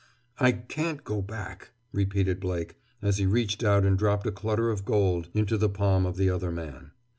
[0.39, 4.83] "I can't go back!" repeated Blake, as he reached out and dropped a clutter of
[4.83, 6.89] gold into the palm of the other man.